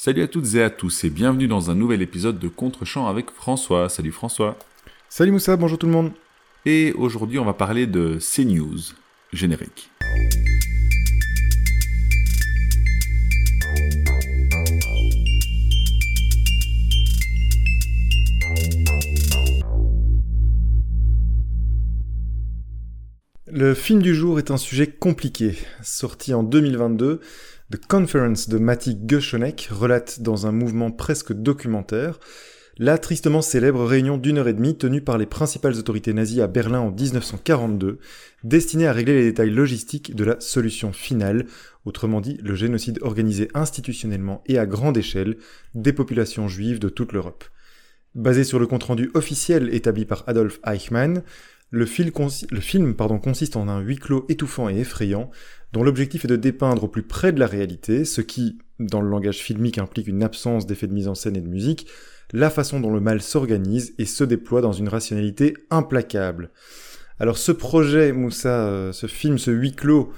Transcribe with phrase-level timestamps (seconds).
[0.00, 3.32] Salut à toutes et à tous et bienvenue dans un nouvel épisode de Contre-champ avec
[3.32, 3.88] François.
[3.88, 4.56] Salut François.
[5.08, 6.12] Salut Moussa, bonjour tout le monde.
[6.64, 8.78] Et aujourd'hui on va parler de CNews,
[9.32, 9.90] générique.
[23.50, 25.58] Le film du jour est un sujet compliqué.
[25.82, 27.20] Sorti en 2022,
[27.70, 32.18] The Conference de Matti Göschonek relate dans un mouvement presque documentaire
[32.78, 36.46] la tristement célèbre réunion d'une heure et demie tenue par les principales autorités nazies à
[36.46, 37.98] Berlin en 1942,
[38.42, 41.44] destinée à régler les détails logistiques de la solution finale,
[41.84, 45.36] autrement dit le génocide organisé institutionnellement et à grande échelle
[45.74, 47.44] des populations juives de toute l'Europe.
[48.14, 51.22] Basé sur le compte-rendu officiel établi par Adolf Eichmann,
[51.70, 55.30] le, film consiste en un huis clos étouffant et effrayant,
[55.72, 59.10] dont l'objectif est de dépeindre au plus près de la réalité, ce qui, dans le
[59.10, 61.86] langage filmique, implique une absence d'effets de mise en scène et de musique,
[62.32, 66.50] la façon dont le mal s'organise et se déploie dans une rationalité implacable.
[67.20, 70.12] Alors ce projet, Moussa, euh, ce film, ce huis clos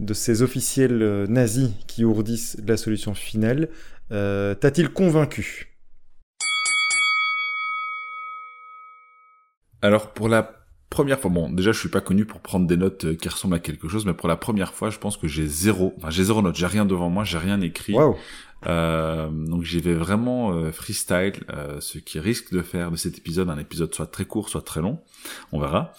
[0.00, 3.70] de ces officiels euh, nazis qui ourdissent la solution finale,
[4.10, 5.78] euh, t'a-t-il convaincu?
[9.80, 10.61] Alors pour la
[10.92, 13.56] première fois, bon, déjà je suis pas connu pour prendre des notes euh, qui ressemblent
[13.56, 16.24] à quelque chose, mais pour la première fois, je pense que j'ai zéro, enfin j'ai
[16.24, 17.94] zéro note, j'ai rien devant moi, j'ai rien écrit.
[17.94, 18.16] Wow.
[18.66, 23.18] Euh, donc j'y vais vraiment euh, freestyle, euh, ce qui risque de faire de cet
[23.18, 25.00] épisode un épisode soit très court, soit très long.
[25.50, 25.92] On verra.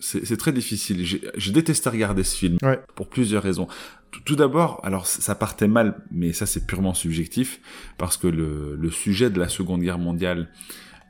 [0.00, 1.04] C'est très difficile.
[1.34, 2.80] J'ai détesté regarder ce film ouais.
[2.94, 3.66] pour plusieurs raisons.
[4.10, 7.60] Tout, tout d'abord, alors ça partait mal, mais ça c'est purement subjectif,
[7.98, 10.48] parce que le, le sujet de la Seconde Guerre mondiale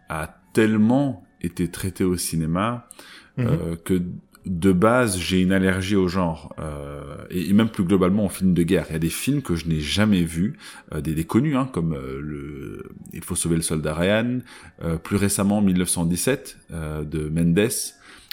[0.09, 2.89] a tellement été traité au cinéma
[3.37, 3.47] Mhm.
[3.47, 4.03] euh, que
[4.47, 8.53] de base j'ai une allergie au genre euh, et, et même plus globalement aux films
[8.55, 8.87] de guerre.
[8.89, 10.57] Il y a des films que je n'ai jamais vus,
[10.93, 14.39] euh, des, des connus hein, comme euh, le Il faut sauver le soldat Ryan,
[14.83, 17.69] euh, plus récemment 1917 euh, de Mendes.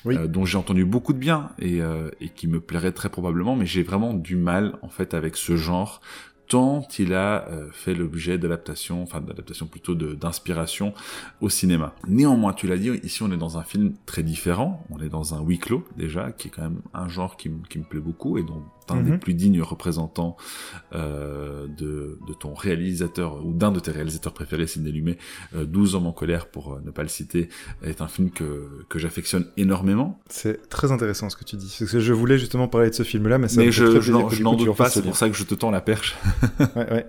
[0.06, 0.18] Oui.
[0.18, 3.56] euh, dont j'ai entendu beaucoup de bien et, euh, et qui me plairait très probablement,
[3.56, 6.00] mais j'ai vraiment du mal en fait avec ce genre
[6.48, 10.94] tant il a euh, fait l'objet d'adaptation, enfin d'adaptation plutôt d'inspiration
[11.42, 11.94] au cinéma.
[12.08, 15.34] Néanmoins, tu l'as dit, ici on est dans un film très différent, on est dans
[15.34, 18.38] un huis clos déjà, qui est quand même un genre qui, qui me plaît beaucoup
[18.38, 19.20] et dont un des Mhm.
[19.20, 20.38] plus dignes représentants
[20.94, 25.18] euh, de, de ton réalisateur, ou d'un de tes réalisateurs préférés, Sidney Lumet,
[25.56, 27.50] euh, 12 hommes en colère pour euh, ne pas le citer,
[27.84, 30.20] est un film que, que j'affectionne énormément.
[30.30, 31.76] C'est très intéressant ce que tu dis.
[31.80, 34.12] Parce que je voulais justement parler de ce film-là, mais ça Mais je, je
[34.44, 36.16] n'en doute pas, c'est ce pour ça que je te tends la perche.
[36.76, 37.06] Ouais, ouais,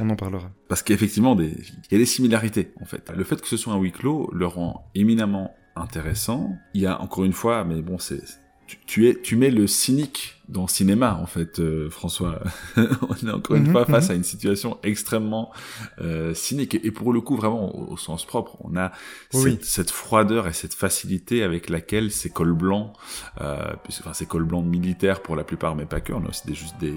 [0.00, 0.50] on en parlera.
[0.68, 1.46] Parce qu'effectivement, des...
[1.48, 3.10] il y a des similarités, en fait.
[3.16, 6.56] Le fait que ce soit un huis clos le rend éminemment intéressant.
[6.74, 8.20] Il y a, encore une fois, mais bon, c'est...
[8.66, 12.40] Tu, tu es, tu mets le cynique dans le cinéma, en fait, euh, François.
[12.76, 14.10] On est encore une Mhm, fois face mhm.
[14.10, 15.52] à une situation extrêmement
[16.00, 16.74] euh, cynique.
[16.82, 18.90] Et pour le coup, vraiment, au, au sens propre, on a
[19.34, 19.60] Oui.
[19.60, 22.92] cette, cette froideur et cette facilité avec laquelle ces cols blancs,
[23.40, 26.28] euh, puisque- enfin ces cols blancs militaires pour la plupart, mais pas que, on a
[26.28, 26.94] aussi des, juste des,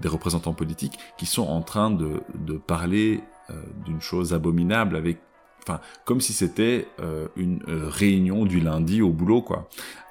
[0.00, 3.20] des représentants politiques qui sont en train de, de parler
[3.50, 3.54] euh,
[3.84, 5.18] d'une chose abominable avec,
[5.62, 9.68] enfin, comme si c'était euh, une euh, réunion du lundi au boulot, quoi.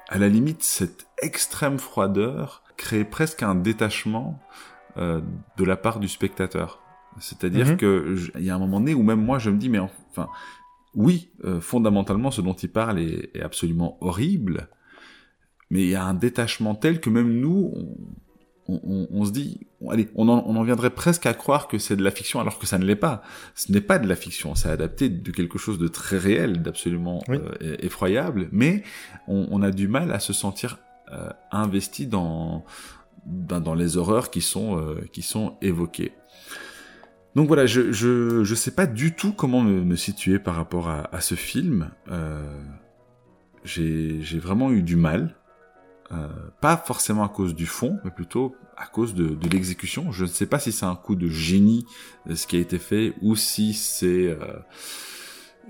[0.08, 4.40] À la limite, cette extrême froideur crée presque un détachement
[4.96, 5.20] euh,
[5.56, 6.80] de la part du spectateur.
[7.20, 7.76] C'est-à-dire Mhm.
[7.76, 10.28] que il y a un moment donné où même moi je me dis mais enfin
[10.94, 14.68] oui euh, fondamentalement ce dont il parle est, est absolument horrible,
[15.70, 17.96] mais il y a un détachement tel que même nous on,
[18.68, 21.68] on- on- on se dit on- allez on en, on en viendrait presque à croire
[21.68, 23.22] que c'est de la fiction alors que ça ne l'est pas.
[23.54, 27.22] Ce n'est pas de la fiction, c'est adapté de quelque chose de très réel, d'absolument
[27.28, 27.38] Oui.
[27.62, 28.82] euh, effroyable, mais
[29.28, 30.78] on, on a du mal à se sentir
[31.12, 32.64] euh, investi dans,
[33.26, 36.12] dans dans les horreurs qui sont euh, qui sont évoquées.
[37.36, 40.88] Donc voilà, je je je sais pas du tout comment me, me situer par rapport
[40.88, 41.90] à, à ce film.
[42.10, 42.42] Euh,
[43.64, 45.34] j'ai j'ai vraiment eu du mal,
[46.14, 46.28] euh,
[46.60, 50.12] pas forcément à cause du fond, mais plutôt à cause de, l'exécution.
[50.12, 51.86] Je ne sais pas si c'est un coup de génie
[52.28, 54.36] euh, ce qui a été fait ou si c'est euh,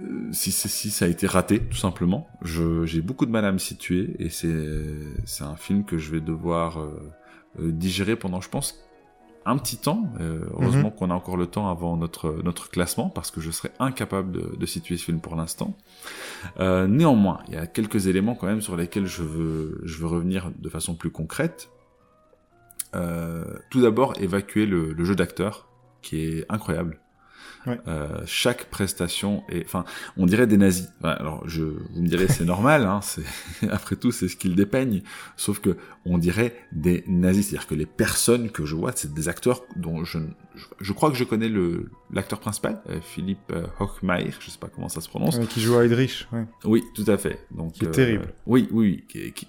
[0.02, 2.28] euh, si, si ça a été raté, tout simplement.
[2.42, 4.52] J'ai beaucoup de mal à me situer et c'est
[5.24, 6.78] c'est un film que je vais devoir
[7.56, 8.84] digérer pendant, je pense,
[9.46, 10.08] un petit temps.
[10.20, 13.72] Euh, heureusement qu'on a encore le temps avant notre, notre classement parce que je serais
[13.78, 15.76] incapable de, de situer ce film pour l'instant.
[16.60, 20.06] Euh, néanmoins, il y a quelques éléments quand même sur lesquels je veux, je veux
[20.06, 21.70] revenir de façon plus concrète.
[22.94, 25.68] Euh, tout d'abord, évacuer le, le jeu d'acteur
[26.00, 27.00] qui est incroyable.
[27.66, 29.84] Euh, chaque prestation est, enfin,
[30.16, 30.88] on dirait des nazis.
[31.02, 33.24] alors, je, vous me direz, c'est normal, hein, c'est,
[33.70, 35.02] après tout, c'est ce qu'ils dépeignent.
[35.36, 39.28] Sauf que on dirait des nazis, c'est-à-dire que les personnes que je vois, c'est des
[39.28, 40.18] acteurs dont je,
[40.80, 44.68] je, crois que je connais le l'acteur principal, euh, Philippe euh, Hochmeier, je sais pas
[44.68, 45.38] comment ça se prononce.
[45.48, 46.28] qui joue à Heydrich.
[46.32, 46.44] Ouais.
[46.64, 47.46] Oui, tout à fait.
[47.50, 48.32] Donc, c'est terrible.
[48.46, 49.48] Oui, oui, qui, qui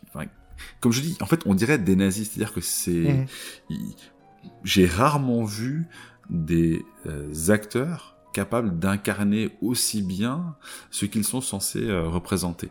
[0.80, 3.26] comme je dis, en fait, on dirait des nazis, c'est-à-dire que c'est, mhm.
[4.64, 5.86] j'ai rarement vu
[6.30, 10.56] des euh, acteurs capables d'incarner aussi bien
[10.92, 12.70] ce qu'ils sont censés euh, représenter.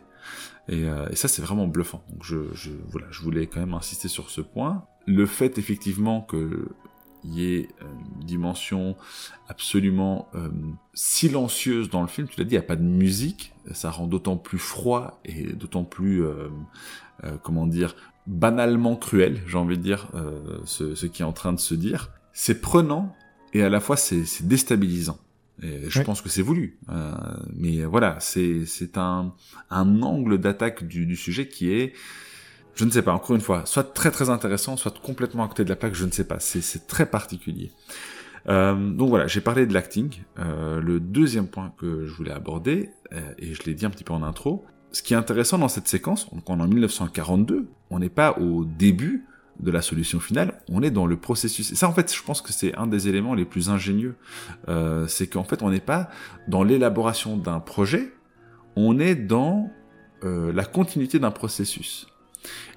[0.67, 2.03] Et, euh, et, ça, c'est vraiment bluffant.
[2.09, 4.85] Donc, je, je, voilà, je voulais quand même insister sur ce point.
[5.05, 6.69] Le fait, effectivement, que
[7.23, 8.95] y ait une dimension
[9.49, 10.29] absolument
[10.93, 12.27] silencieuse dans le film.
[12.27, 13.51] Tu l'as dit, il n'y a pas de musique.
[13.71, 16.23] Ça rend d'autant plus froid et d'autant plus,
[17.41, 17.95] comment dire,
[18.27, 20.07] banalement cruel, j'ai envie de dire,
[20.65, 22.11] ce, ce, qui est en train de se dire.
[22.31, 23.15] C'est prenant
[23.53, 25.19] et à la fois c'est déstabilisant.
[25.63, 27.13] Et je pense que c'est voulu, euh,
[27.55, 29.33] mais voilà, c'est c'est un
[29.69, 31.93] un angle d'attaque du, du sujet qui est,
[32.75, 35.63] je ne sais pas, encore une fois, soit très très intéressant, soit complètement à côté
[35.63, 37.71] de la plaque, je ne sais pas, c'est c'est très particulier.
[38.47, 40.21] Euh, donc voilà, j'ai parlé de l'acting.
[40.39, 44.03] Euh, le deuxième point que je voulais aborder, euh, et je l'ai dit un petit
[44.03, 47.67] peu en intro, ce qui est intéressant dans cette séquence, donc on est en 1942,
[47.89, 49.25] on n'est pas au début
[49.59, 51.71] de la solution finale, on est dans le processus.
[51.71, 54.15] Et ça, en fait, je pense que c'est un des éléments les plus ingénieux.
[54.67, 56.09] Euh, c'est qu'en fait, on n'est pas
[56.47, 58.13] dans l'élaboration d'un projet,
[58.75, 59.71] on est dans
[60.23, 62.07] euh, la continuité d'un processus.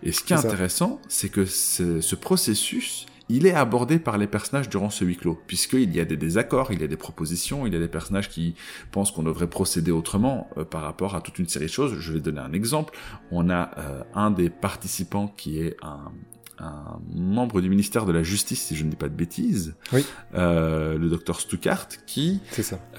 [0.02, 4.70] Et ce qui est, intéressant, c'est que ce, processus, il est abordé par les personnages
[4.70, 7.74] durant ce huis clos, puisqu'il y a des désaccords, il y a des propositions, il
[7.74, 8.54] y a des personnages qui
[8.92, 11.98] pensent qu'on devrait procéder autrement euh, par rapport à toute une série de choses.
[11.98, 12.96] Je vais donner un exemple.
[13.30, 13.70] On a
[14.14, 16.12] un des participants qui est un,
[16.60, 20.04] un membre du ministère de la Justice, si je ne dis pas de bêtises, oui.
[20.34, 22.40] euh, le docteur Stuckart, qui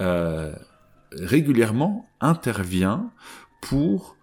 [0.00, 0.54] euh,
[1.12, 3.10] régulièrement intervient
[3.60, 4.16] pour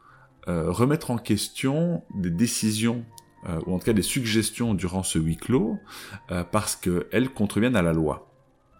[0.48, 3.04] euh, remettre en question des décisions
[3.50, 5.78] euh, ou en tout cas des suggestions durant ce huis clos
[6.32, 8.27] euh, parce qu'elles contreviennent à la loi.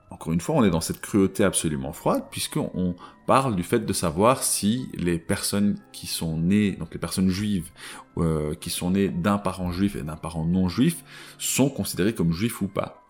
[0.10, 2.96] Encore une fois, on est dans cette cruauté absolument froide, puisqu'on
[3.26, 7.70] parle du fait de savoir si les personnes qui sont nées, donc les personnes juives,
[8.18, 11.04] euh, qui sont nées d'un parent juif et d'un parent non juif,
[11.38, 13.04] sont considérées comme juifs ou pas.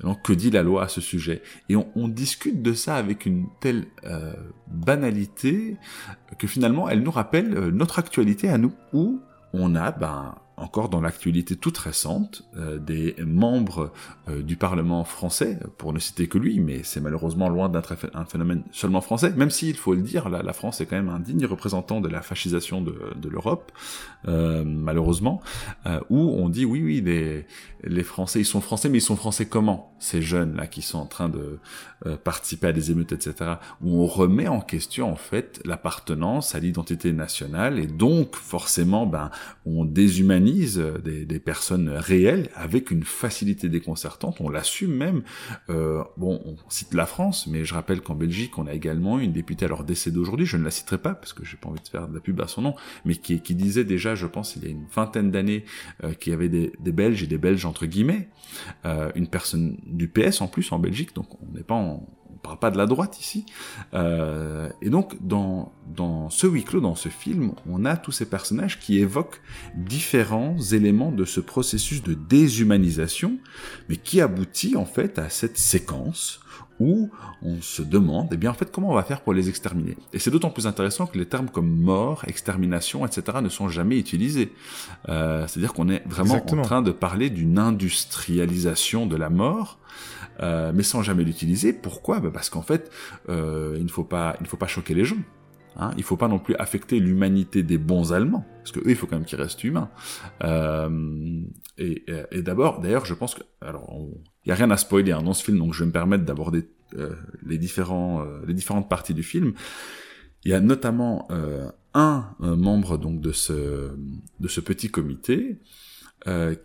[0.00, 1.42] Donc, que dit la loi à ce sujet?
[1.68, 4.32] Et on, on, discute de ça avec une telle euh,
[4.68, 5.76] banalité
[6.38, 9.20] que finalement, elle nous rappelle euh, notre actualité à nous, où
[9.52, 13.92] on a ben, encore dans l'actualité toute récente, euh, des membres
[14.28, 18.24] euh, du Parlement français, pour ne citer que lui, mais c'est malheureusement loin d'être un
[18.24, 21.44] phénomène seulement français, même s'il faut le dire, la, France est quand même un digne
[21.44, 23.72] représentant de la fascisation de, l'Europe,
[24.28, 25.42] euh, malheureusement,
[26.10, 27.46] où on dit oui, oui, les,
[27.82, 31.06] les Français, ils sont français, mais ils sont français comment Ces jeunes-là qui sont en
[31.06, 31.58] train de
[32.24, 37.12] participer à des émeutes, etc., où on remet en question en fait l'appartenance à l'identité
[37.12, 39.30] nationale, et donc forcément, ben,
[39.66, 44.40] on déshumanise des, personnes réelles avec une facilité déconcertante.
[44.40, 45.22] On l'assume même.
[45.68, 49.32] Euh, bon, on cite la France, mais je rappelle qu'en Belgique, on a également une
[49.32, 51.88] députée, alors décédée aujourd'hui, je ne la citerai pas parce que j'ai pas envie de
[51.88, 54.66] faire de la pub à son nom, mais qui, disait déjà, je pense, il y
[54.66, 55.64] a une vingtaine d'années,
[56.04, 58.28] euh, qu'il y avait des, Belges et des Belges entre guillemets,
[58.84, 62.08] euh, une personne du PS en plus en Belgique, donc on n'est pas en,
[62.42, 63.46] parle pas de la droite ici.
[63.94, 68.26] Euh, et donc, dans, dans ce huis clos, dans ce film, on a tous ces
[68.26, 69.40] personnages qui évoquent
[69.74, 73.38] différents éléments de ce processus de déshumanisation,
[73.88, 76.40] mais qui aboutit en fait à cette séquence
[76.80, 77.10] où
[77.42, 79.96] on se demande, eh bien, en fait, comment on va faire pour les exterminer.
[80.12, 83.38] Et c'est d'autant plus intéressant que les termes comme mort, extermination, etc.
[83.42, 84.52] ne sont jamais utilisés.
[85.08, 89.78] Euh, C'est-à-dire qu'on est vraiment en train de parler d'une industrialisation de la mort,
[90.40, 91.72] euh, mais sans jamais l'utiliser.
[91.72, 92.20] Pourquoi?
[92.20, 92.90] Bah Parce qu'en fait,
[93.28, 95.16] euh, il ne faut pas, il ne faut pas choquer les gens.
[95.78, 98.96] Hein il faut pas non plus affecter l'humanité des bons Allemands, parce que eux, il
[98.96, 99.90] faut quand même qu'ils restent humains.
[100.42, 101.40] Euh,
[101.78, 103.94] et, et d'abord, d'ailleurs, je pense que, alors,
[104.44, 106.24] il y a rien à spoiler hein, dans ce film, donc je vais me permettre
[106.24, 107.14] d'aborder euh,
[107.44, 109.52] les différents, euh, les différentes parties du film.
[110.44, 113.90] Il y a notamment euh, un membre donc de ce
[114.38, 115.58] de ce petit comité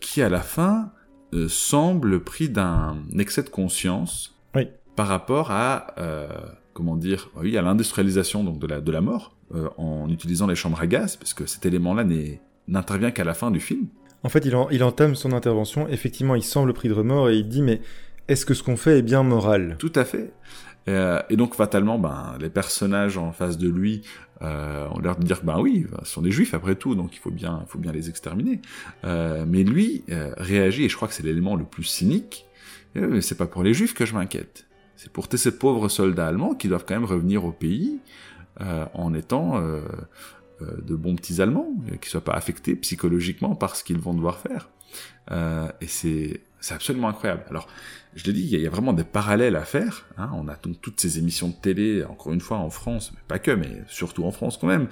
[0.00, 0.92] qui à la fin
[1.34, 4.68] euh, semble pris d'un excès de conscience oui.
[4.96, 6.28] par rapport à euh,
[6.72, 10.54] comment dire oui à l'industrialisation donc de la de la mort euh, en utilisant les
[10.54, 12.04] chambres à gaz parce que cet élément là
[12.68, 13.86] n'intervient qu'à la fin du film.
[14.24, 15.88] En fait, il, il entame son intervention.
[15.88, 17.80] Effectivement, il semble pris de remords et il dit mais
[18.28, 19.76] est-ce que ce qu'on fait est bien moral?
[19.78, 20.32] Tout à fait.
[20.88, 24.02] Euh, et donc fatalement, ben, les personnages en face de lui
[24.42, 27.18] euh, ont l'air de dire ben oui, ce sont des juifs après tout, donc il
[27.18, 28.60] faut bien, faut bien les exterminer.
[29.04, 32.46] Euh, mais lui euh, réagit, et je crois que c'est l'élément le plus cynique.
[33.20, 34.66] C'est pas pour les juifs que je m'inquiète,
[35.02, 37.98] C'est pour ces pauvres soldats allemands qui doivent quand même revenir au pays
[38.60, 39.80] euh, en étant euh,
[40.60, 44.14] euh, de bons petits Allemands, qui ne soient pas affectés psychologiquement par ce qu'ils vont
[44.14, 44.68] devoir faire.
[45.80, 46.40] et c'est
[46.70, 47.42] absolument incroyable.
[47.50, 47.66] Alors,
[48.14, 50.06] je l'ai dit, il y, a vraiment des parallèles à faire.
[50.18, 50.30] Hein.
[50.34, 53.40] On a donc toutes ces émissions de télé, encore une fois en France, mais pas
[53.40, 54.86] que, mais surtout en France quand même,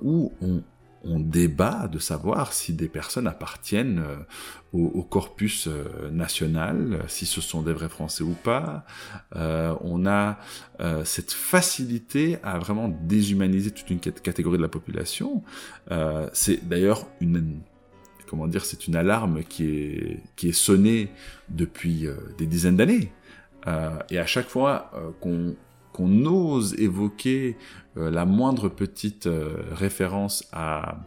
[0.00, 0.62] où on,
[1.08, 4.16] on débat de savoir si des personnes appartiennent euh,
[4.72, 8.84] au, corpus euh, national, si ce sont des vrais Français ou pas.
[9.34, 10.38] Euh, on a
[11.04, 15.42] cette facilité à vraiment déshumaniser toute une catégorie de la population.
[16.32, 17.62] c'est d'ailleurs une
[18.94, 21.10] alarme qui est qui sonnée
[21.48, 22.06] depuis
[22.38, 23.10] des dizaines d'années.
[24.10, 25.56] et à chaque fois qu'on
[25.98, 27.56] qu'on ose évoquer
[27.98, 30.98] euh, la moindre petite euh, référence à,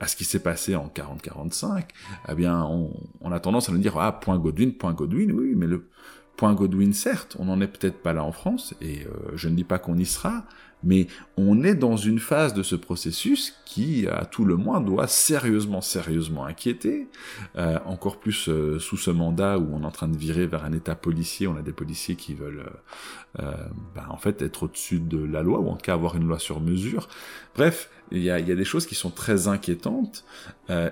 [0.00, 1.84] à ce qui s'est passé en 40-45,
[2.28, 5.66] eh bien, on, a tendance à nous dire, ah, point Godwin, point Godwin, oui, mais
[5.66, 5.88] le
[6.36, 9.54] point Godwin, certes, on n'en est peut-être pas là en France, et euh, je ne
[9.54, 10.44] dis pas qu'on y sera,
[10.82, 11.06] mais
[11.36, 15.80] on est dans une phase de ce processus qui, à tout le moins, doit sérieusement,
[15.80, 17.08] sérieusement inquiéter.
[17.56, 20.64] Euh, encore plus euh, sous ce mandat où on est en train de virer vers
[20.64, 22.66] un État policier, on a des policiers qui veulent,
[23.40, 23.52] euh,
[23.94, 26.60] ben, en fait, être au-dessus de la loi ou en cas avoir une loi sur
[26.60, 27.08] mesure.
[27.54, 30.24] Bref, il y a, y a, des choses qui sont très inquiétantes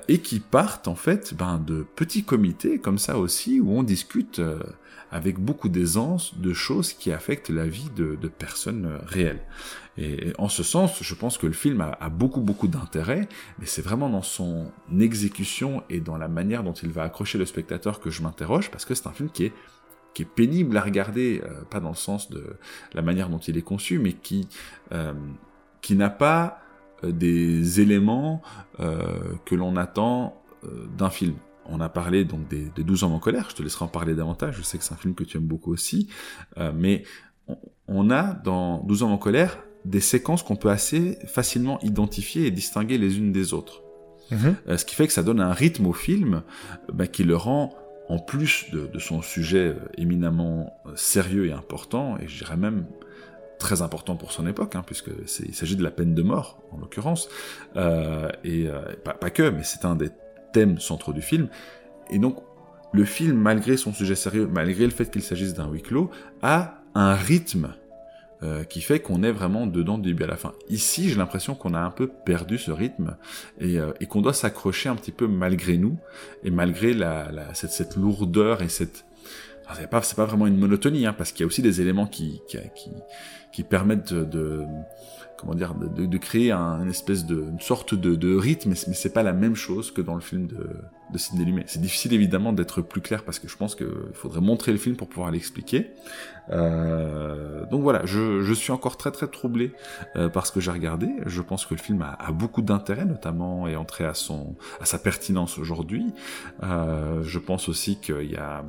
[0.09, 4.41] et qui partent en fait ben, de petits comités comme ça aussi où on discute
[5.11, 9.41] avec beaucoup d'aisance de choses qui affectent la vie de, personnes réelles.
[9.97, 13.67] Et, en ce sens, je pense que le film a, a beaucoup beaucoup d'intérêt, mais
[13.67, 18.01] c'est vraiment dans son exécution et dans la manière dont il va accrocher le spectateur
[18.01, 19.53] que je m'interroge, parce que c'est un film qui est
[20.15, 22.57] qui est pénible à regarder, euh, pas dans le sens de
[22.95, 24.49] la manière dont il est conçu, mais qui
[24.93, 25.13] euh,
[25.83, 26.61] qui n'a pas
[27.03, 28.41] euh, des éléments
[29.45, 30.41] que l'on attend
[30.99, 31.35] d'un film.
[31.67, 34.15] On a parlé donc des, des 12 ans en colère, je te laisserai en parler
[34.15, 36.09] davantage, je sais que c'est un film que tu aimes beaucoup aussi,
[36.59, 37.05] euh, mais
[37.89, 42.51] on, a dans 12 ans en colère des séquences qu'on peut assez facilement identifier et
[42.51, 43.83] distinguer les unes des autres.
[44.31, 44.57] Mhm.
[44.69, 46.43] Euh, ce qui fait que ça donne un rythme au film
[46.93, 47.75] bah, qui le rend,
[48.09, 52.87] en plus de, de son sujet euh, éminemment sérieux et important, et je dirais même
[53.59, 55.11] très important pour son époque, hein, puisque
[55.47, 57.29] il s'agit de la peine de mort en l'occurrence,
[57.77, 58.69] euh, et
[59.05, 60.11] pas, pas, que, mais c'est un des
[60.55, 61.49] thème centre du film.
[62.11, 62.39] Et donc,
[62.95, 66.11] le film, malgré son sujet sérieux, malgré le fait qu'il s'agisse d'un huis clos,
[66.43, 67.75] a un rythme
[68.43, 70.53] euh, qui fait qu'on est vraiment dedans du début à la fin.
[70.69, 73.17] Ici, j'ai l'impression qu'on a un peu perdu ce rythme
[73.59, 75.97] et, euh, qu'on doit s'accrocher un petit peu malgré nous
[76.45, 79.05] et malgré la, cette, cette, lourdeur et cette
[79.75, 82.43] c'est pas pas vraiment une monotonie hein, parce qu'il y a aussi des éléments qui
[82.47, 82.91] qui, qui,
[83.51, 84.65] qui permettent de
[85.53, 89.55] de, créer un, une espèce de, sorte de, de rythme, mais c'est pas la même
[89.55, 90.69] chose que dans le film de,
[91.13, 91.65] de Sidney Lumet.
[91.67, 94.97] C'est difficile évidemment d'être plus clair parce que je pense qu'il faudrait montrer le film
[94.97, 95.91] pour pouvoir l'expliquer.
[96.51, 99.73] Euh, donc voilà, je, je, suis encore très très troublé
[100.17, 101.09] euh, par ce que j'ai regardé.
[101.27, 104.99] Je pense que le film a, beaucoup d'intérêt, notamment et entré à son à sa
[104.99, 106.13] pertinence aujourd'hui.
[106.63, 108.65] Euh, je pense aussi qu'il y a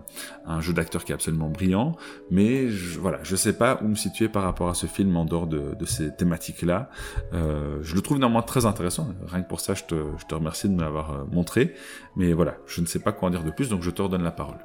[0.46, 1.96] un jeu d'acteur qui est absolument brillant,
[2.32, 2.68] mais
[3.00, 5.76] voilà, je sais pas où me situer par rapport à ce film en dehors de,
[5.78, 6.90] de ces thématiques-là.
[7.34, 9.10] Euh, je le trouve néanmoins très intéressant.
[9.28, 11.74] Rien que pour ça, je te, je te remercie de me l'avoir montré.
[12.16, 14.24] Mais voilà, je ne sais pas quoi en dire de plus, donc je te redonne
[14.24, 14.58] la parole.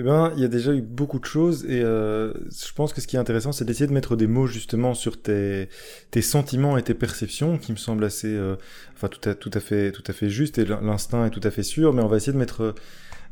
[0.00, 3.00] Eh ben, il y a déjà eu beaucoup de choses et euh, je pense que
[3.00, 5.68] ce qui est intéressant, c'est d'essayer de mettre des mots justement sur tes,
[6.12, 8.54] tes sentiments et tes perceptions, qui me semblent assez, euh,
[8.94, 11.50] enfin tout à, tout à fait, tout à fait juste et l'instinct est tout à
[11.50, 12.76] fait sûr, mais on va essayer de mettre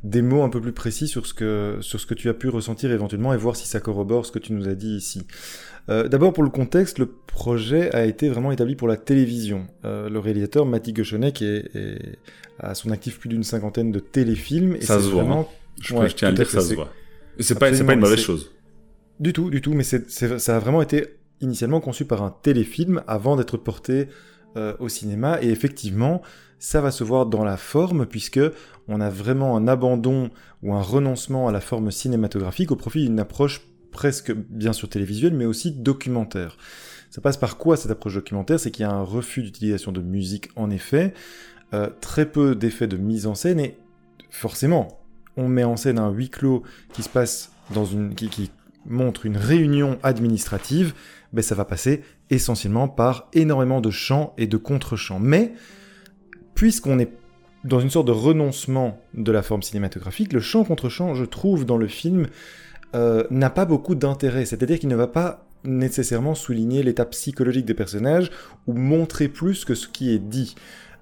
[0.04, 2.48] des mots un peu plus précis sur ce que sur ce que tu as pu
[2.48, 5.26] ressentir éventuellement et voir si ça corrobore ce que tu nous as dit ici.
[5.88, 9.66] Euh, D'abord pour le contexte, le projet a été vraiment établi pour la télévision.
[9.84, 12.18] Euh, le réalisateur Matti Gochonek est, est,
[12.58, 15.22] a à son actif plus d'une cinquantaine de téléfilms et ça se voit.
[15.22, 15.48] Vraiment...
[15.80, 16.92] Je, ouais, je tiens à dire ça se voit.
[17.38, 18.52] C'est pas, pas une mauvaise chose.
[19.20, 21.06] Du tout, du tout, mais ça a vraiment été
[21.40, 24.08] initialement conçu par un téléfilm avant d'être porté
[24.56, 26.22] euh, au cinéma et effectivement
[26.58, 28.40] ça va se voir dans la forme puisque
[28.88, 30.30] on a vraiment un abandon
[30.62, 35.34] ou un renoncement à la forme cinématographique au profit d'une approche presque bien sûr télévisuelle
[35.34, 36.56] mais aussi documentaire.
[37.10, 38.60] Ça passe par quoi cette approche documentaire?
[38.60, 41.14] C'est qu'il y a un refus d'utilisation de musique en effet,
[41.74, 43.76] euh, très peu d'effets de mise en scène et
[44.30, 45.00] forcément
[45.36, 48.50] on met en scène un huis clos qui se passe dans une qui,
[48.88, 50.94] montre une réunion administrative,
[51.32, 55.18] ben ça va passer essentiellement par énormément de chants et de contre-chants.
[55.18, 55.52] Mais
[56.56, 57.12] puisqu'on est
[57.62, 61.64] dans une sorte de renoncement de la forme cinématographique, le chant contre chant, je trouve,
[61.64, 62.26] dans le film,
[62.94, 64.46] euh, n'a pas beaucoup d'intérêt.
[64.46, 68.30] C'est-à-dire qu'il ne va pas nécessairement souligner l'état psychologique des personnages
[68.66, 70.54] ou montrer plus que ce qui est dit.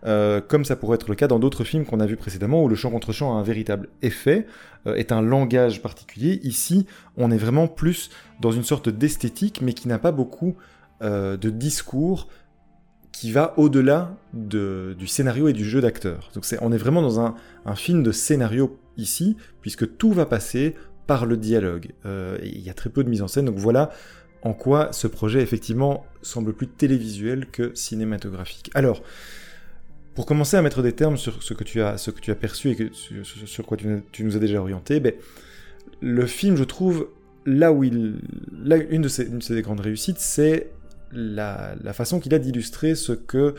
[0.07, 2.69] euh, comme ça pourrait être le cas dans d'autres films qu'on a vus précédemment, où
[2.69, 4.47] le chant contre chant a un véritable effet,
[4.87, 6.41] euh, est un langage particulier.
[6.43, 6.85] Ici,
[7.17, 10.57] on est vraiment plus dans une sorte d'esthétique, mais qui n'a pas beaucoup
[11.01, 12.29] de discours
[13.15, 16.33] qui va au-delà de, du scénario et du jeu d'acteur.
[16.35, 17.35] Donc on est vraiment dans un,
[17.77, 20.75] film de scénario ici, puisque tout va passer
[21.07, 21.93] par le dialogue.
[22.05, 23.91] Il y a très peu de mise en scène, donc voilà
[24.45, 28.71] en quoi ce projet effectivement semble plus télévisuel que cinématographique.
[28.75, 29.03] Alors,
[30.15, 31.97] pour commencer à mettre des termes sur ce que tu as,
[32.35, 35.13] perçu et sur, quoi tu, nous as déjà orienté, ben,
[36.01, 37.09] le film, je trouve,
[37.47, 38.17] là où il,
[38.53, 40.71] là, une de ses, grandes réussites, c'est
[41.15, 43.55] la, façon qu'il a d'illustrer ce que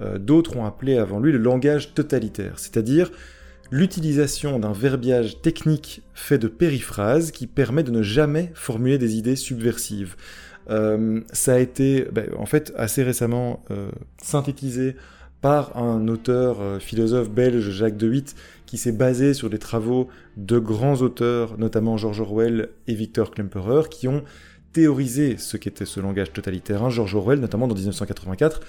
[0.00, 3.10] euh, d'autres ont appelé avant lui le langage totalitaire, c'est-à-dire
[3.70, 9.36] l'utilisation d'un verbiage technique fait de périphrases qui permet de ne jamais formuler des idées
[9.36, 10.16] subversives.
[10.70, 13.90] Euh, ça a été ben, en fait assez récemment euh,
[14.22, 14.96] synthétisé
[15.40, 18.34] par un auteur philosophe belge, Jacques de Witt,
[18.66, 23.88] qui s'est basé sur des travaux de grands auteurs, notamment George Orwell et Victor Klemperer,
[23.90, 24.22] qui ont
[24.72, 26.82] théorisé ce qu'était ce langage totalitaire.
[26.82, 26.90] Hein.
[26.90, 28.60] George Orwell, notamment dans 1984,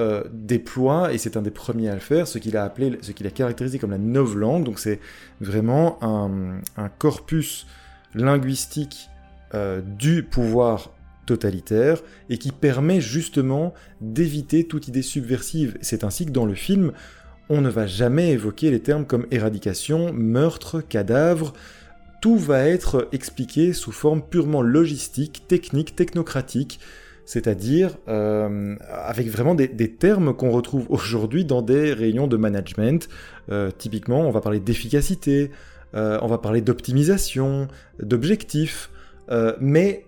[0.00, 3.10] euh, déploie, et c'est un des premiers à le faire, ce qu'il a appelé, ce
[3.10, 4.64] qu'il a caractérisé comme la novlangue.
[4.64, 5.00] Donc c'est
[5.40, 7.66] vraiment un, corpus
[8.14, 9.10] linguistique
[9.54, 10.90] euh, du pouvoir
[11.26, 12.00] totalitaire
[12.30, 15.76] et qui permet justement d'éviter toute idée subversive.
[15.80, 16.92] C'est ainsi que dans le film,
[17.48, 21.54] on ne va jamais évoquer les termes comme éradication, meurtre, cadavre.
[22.20, 26.80] Tout va être expliqué sous forme purement logistique, technique, technocratique
[27.28, 33.06] c'est-à-dire euh, avec vraiment des, termes qu'on retrouve aujourd'hui dans des réunions de management.
[33.50, 35.50] Euh, typiquement, on va parler d'efficacité,
[35.94, 37.68] euh, on va parler d'optimisation,
[38.02, 38.90] d'objectifs,
[39.60, 40.06] mais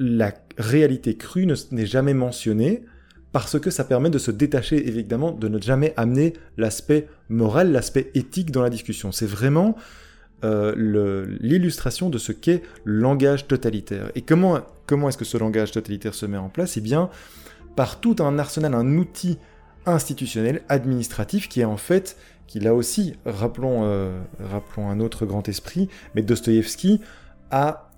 [0.00, 2.82] la réalité crue n'est jamais mentionnée
[3.30, 8.10] parce que ça permet de se détacher évidemment de ne jamais amener l'aspect moral, l'aspect
[8.14, 9.12] éthique dans la discussion.
[9.12, 9.76] C'est vraiment
[10.42, 14.10] l'illustration de ce qu'est le langage totalitaire.
[14.14, 16.76] Et comment Comment est-ce que ce langage totalitaire se met en place?
[16.76, 17.10] Eh bien,
[17.76, 19.38] par tout un arsenal, un outil
[19.86, 22.16] institutionnel, administratif, qui est en fait,
[22.48, 27.00] qui là aussi, rappelons, euh, rappelons un autre grand esprit, mais Dostoïevski
[27.52, 27.92] a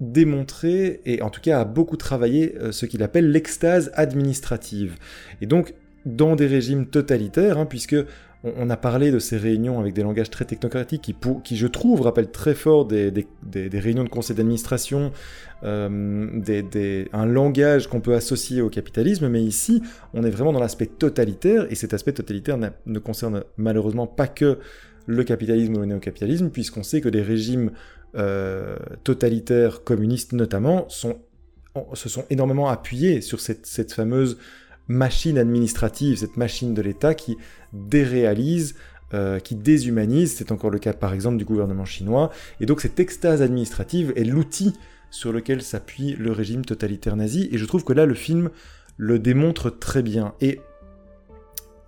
[0.00, 4.94] démontré, et en tout cas a beaucoup travaillé, euh, ce qu'il appelle l'extase administrative.
[5.40, 5.74] Et donc,
[6.06, 7.96] dans des régimes totalitaires, hein, puisque
[8.42, 12.30] on, a parlé de ces réunions avec des langages très technocratiques qui, je trouve, rappellent
[12.30, 13.26] très fort des,
[13.74, 15.12] réunions de conseil d'administration,
[15.62, 19.82] euh, un langage qu'on peut associer au capitalisme, mais ici,
[20.14, 24.58] on est vraiment dans l'aspect totalitaire, et cet aspect totalitaire ne concerne malheureusement pas que
[25.06, 27.72] le capitalisme ou le néo-capitalisme, puisqu'on sait que des régimes
[28.16, 34.38] euh, totalitaires, communistes notamment, se sont énormément appuyés sur cette fameuse
[34.90, 37.38] machine administrative, cette machine de l'État qui
[37.72, 38.74] déréalise,
[39.14, 42.98] euh, qui déshumanise, c'est encore le cas par exemple du gouvernement chinois, et donc cette
[42.98, 44.74] extase administrative est l'outil
[45.12, 48.50] sur lequel s'appuie le régime totalitaire nazi, et je trouve que là le film
[48.96, 50.60] le démontre très bien, et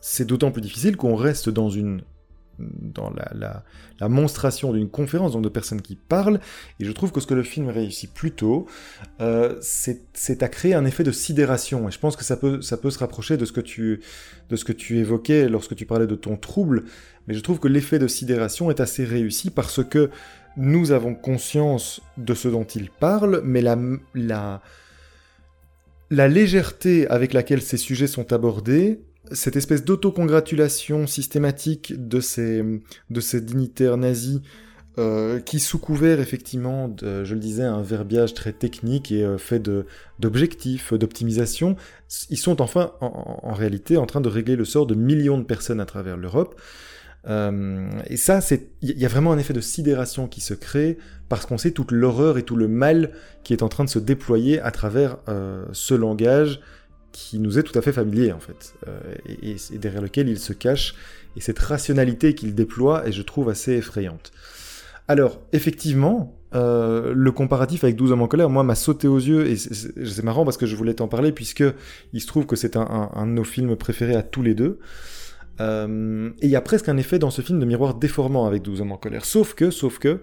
[0.01, 2.03] c'est d'autant plus difficile qu'on reste dans une
[2.81, 3.63] dans la,
[4.09, 6.41] monstration d'une conférence, donc de personnes qui parlent,
[6.81, 8.67] et je trouve que ce que le film réussit plutôt,
[9.21, 12.99] euh, c'est à créer un effet de sidération, et je pense que ça peut, se
[12.99, 16.85] rapprocher de ce, que tu, évoquais lorsque tu parlais de ton trouble,
[17.29, 20.11] mais je trouve que l'effet de sidération est assez réussi parce que
[20.57, 23.79] nous avons conscience de ce dont il parle, mais la,
[26.11, 29.01] la légèreté avec laquelle ces sujets sont abordés
[29.35, 32.63] cette espèce d'autocongratulation systématique de ces,
[33.41, 34.41] dignitaires nazis
[34.99, 39.39] euh, qui, sous couvert effectivement, de, je le disais, un verbiage très technique et euh,
[39.39, 39.63] fait
[40.19, 41.77] d'objectifs, d'optimisation,
[42.29, 45.81] ils sont enfin en, réalité en train de régler le sort de millions de personnes
[45.81, 46.61] à travers l'Europe.
[47.29, 48.41] Euh, et ça,
[48.83, 51.93] il y a vraiment un effet de sidération qui se crée parce qu'on sait toute
[51.93, 53.13] l'horreur et tout le mal
[53.45, 55.19] qui est en train de se déployer à travers
[55.73, 56.61] ce langage
[57.13, 60.53] qui nous est tout à fait familier en fait, euh, et, derrière lequel il se
[60.53, 60.95] cache,
[61.37, 64.33] et cette rationalité qu'il déploie est je trouve assez effrayante.
[65.09, 69.47] Alors effectivement, euh, le comparatif avec 12 hommes en colère, moi m'a sauté aux yeux,
[69.47, 71.65] et c'est marrant parce que je voulais t'en parler, puisque
[72.13, 74.79] il se trouve que c'est un, de nos films préférés à tous les deux.
[75.61, 78.63] Euh, et il y a presque un effet dans ce film de miroir déformant avec
[78.63, 79.25] 12 hommes en colère.
[79.25, 80.21] Sauf que, sauf que,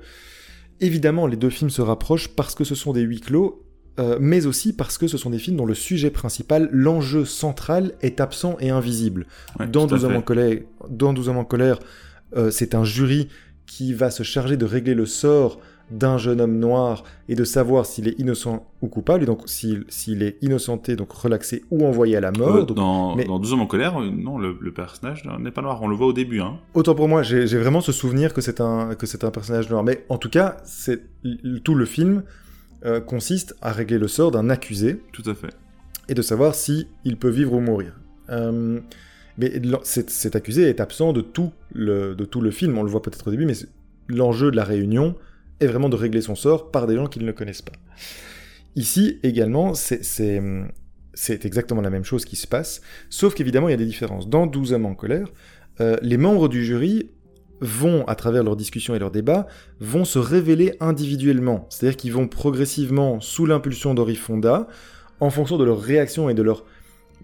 [0.80, 3.64] évidemment, les deux films se rapprochent parce que ce sont des huis clos
[4.00, 7.94] euh, mais aussi parce que ce sont des films dont le sujet principal, l'enjeu central,
[8.02, 9.28] est absent et invisible.
[9.72, 10.60] dans, 12 hommes en colère,
[10.90, 11.80] dans 12 hommes en colère,
[12.52, 13.28] c'est un jury
[13.66, 15.60] qui va se charger de régler le sort
[15.92, 20.24] d'un jeune homme noir et de savoir s'il est innocent ou coupable, et donc s'il
[20.24, 22.56] est innocenté, donc relaxé ou envoyé à la mort.
[22.56, 23.26] Euh, dans, mais...
[23.26, 26.08] dans Deux hommes en colère, euh, non, le, personnage n'est pas noir, on le voit
[26.08, 26.42] au début.
[26.42, 26.58] Hein.
[26.74, 30.06] Autant pour moi, j'ai vraiment ce souvenir que c'est un, que un personnage noir, mais
[30.10, 31.02] en tout cas, c'est
[31.64, 32.24] tout le film
[32.86, 35.02] euh, consiste à régler le sort d'un accusé.
[35.12, 35.54] Tout à fait.
[36.08, 38.00] Et de savoir si il peut vivre ou mourir.
[39.38, 39.52] mais
[39.84, 43.28] cet, accusé est absent de tout, le, de tout le film, on le voit peut-être
[43.28, 43.54] au début, mais
[44.08, 45.16] l'enjeu de la réunion
[45.60, 47.74] est vraiment de régler son sort par des gens qui ne connaissent pas.
[48.76, 53.78] Ici également, c'est exactement la même chose qui se passe, sauf qu'évidemment il y a
[53.78, 54.30] des différences.
[54.30, 55.28] Dans 12 hommes en colère,
[55.82, 57.10] euh, les membres du jury
[57.62, 59.48] vont, à travers leurs discussions et leurs débats,
[59.80, 61.68] vont se révéler individuellement.
[61.70, 64.68] C'est-à-dire qu'ils vont progressivement, sous l'impulsion d'Orifonda,
[65.20, 66.66] en fonction de leur réaction et de leur,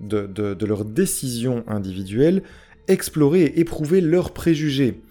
[0.02, 2.44] de, de, leur décision individuelle,
[2.88, 5.02] explorer et éprouver leurs préjugés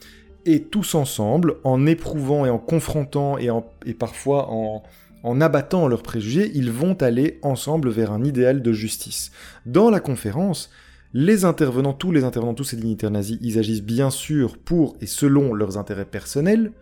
[0.47, 3.49] et tous ensemble, en éprouvant et en confrontant et,
[3.87, 4.83] et parfois en,
[5.23, 9.33] en abattant leurs préjugés, ils vont aller ensemble vers un idéal de justice.
[9.65, 10.71] Dans la conférence,
[11.15, 15.07] les intervenants, tous les intervenants, tous ces dignitaires nazis, ils agissent bien sûr pour et
[15.07, 16.73] selon leurs intérêts personnels,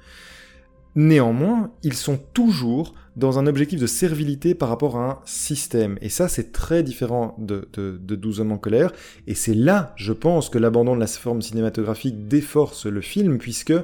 [0.95, 5.99] Néanmoins, ils sont toujours dans un objectif de servilité par rapport à un système.
[6.03, 8.93] Et ça, c'est très différent de, de, 12 hommes en colère.
[9.27, 13.75] Et c'est là, je pense, que l'abandon de la forme cinématographique déforce le film, puisque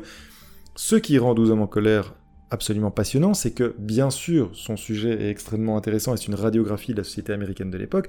[0.76, 2.14] ce qui rend 12 hommes en colère
[2.50, 6.92] absolument passionnant, c'est que, bien sûr, son sujet est extrêmement intéressant et c'est une radiographie
[6.92, 8.08] de la société américaine de l'époque,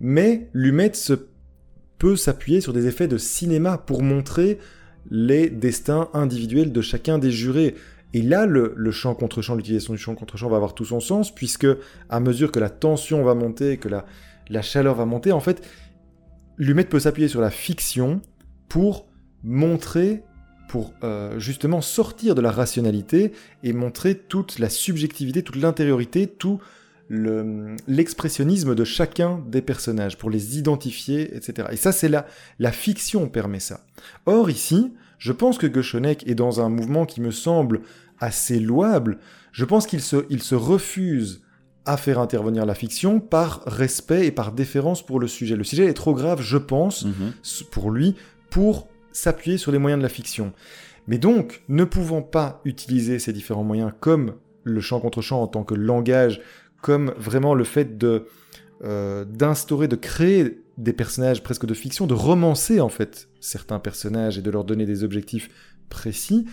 [0.00, 0.92] mais Lumet
[2.16, 4.58] s'appuyer sur des effets de cinéma pour montrer
[5.10, 7.74] les destins individuels de chacun des jurés.
[8.12, 11.00] Et là, le, champ contre champ, l'utilisation du champ contre champ va avoir tout son
[11.00, 11.66] sens, puisque
[12.08, 14.04] à mesure que la tension va monter, que la,
[14.48, 15.66] la chaleur va monter, en fait,
[16.58, 18.20] Lumet peut s'appuyer sur la fiction
[18.68, 19.06] pour
[19.42, 20.22] montrer,
[20.68, 23.32] pour euh, justement sortir de la rationalité
[23.62, 26.60] et montrer toute la subjectivité, toute l'intériorité, tout
[27.10, 31.68] l'expressionnisme de chacun des personnages, pour les identifier, etc.
[31.72, 32.26] Et ça, c'est la,
[32.58, 33.80] la fiction permet ça.
[34.26, 37.80] Or, ici, je pense que Gochonek est dans un mouvement qui me semble
[38.20, 39.18] assez louable.
[39.52, 41.42] Je pense qu'il se, il se refuse
[41.84, 45.56] à faire intervenir la fiction par respect et par déférence pour le sujet.
[45.56, 47.32] Le sujet est trop grave, je pense, mhm.
[47.70, 48.14] pour lui,
[48.50, 50.52] pour s'appuyer sur les moyens de la fiction.
[51.08, 55.46] Mais donc, ne pouvant pas utiliser ces différents moyens comme le chant contre chant en
[55.46, 56.40] tant que langage,
[56.80, 58.26] comme vraiment le fait de
[58.82, 64.38] euh, d'instaurer, de créer des personnages presque de fiction, de romancer en fait certains personnages
[64.38, 65.50] et de leur donner des objectifs
[65.90, 66.46] précis,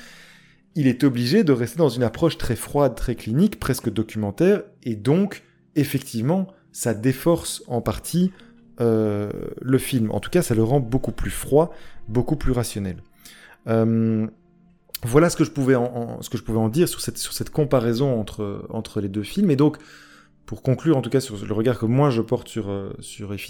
[0.75, 4.95] il est obligé de rester dans une approche très froide, très clinique, presque documentaire, et
[4.95, 5.43] donc
[5.75, 8.31] effectivement ça déforce en partie
[8.79, 10.11] euh, le film.
[10.11, 11.73] En tout cas, ça le rend beaucoup plus froid,
[12.07, 12.97] beaucoup plus rationnel.
[13.67, 14.27] Euh,
[15.03, 17.33] voilà ce que je pouvais en, ce que je pouvais en dire sur cette, sur
[17.33, 19.49] cette comparaison entre, entre les deux films.
[19.49, 19.77] Et donc,
[20.47, 22.89] pour conclure en tout cas sur le regard que moi je porte sur, euh,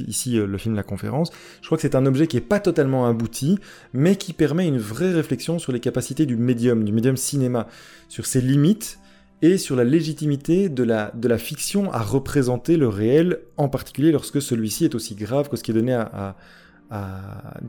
[0.08, 1.32] ici euh, le film La Conférence,
[1.62, 3.60] je crois que c'est un objet qui n'est pas totalement abouti,
[3.94, 7.68] mais qui permet une vraie réflexion sur les capacités du médium, du médium cinéma,
[8.10, 9.00] sur ses limites
[9.44, 14.12] et sur la légitimité de la, de la fiction à représenter le réel, en particulier
[14.12, 16.36] lorsque celui-ci est aussi grave que ce qui, est donné à,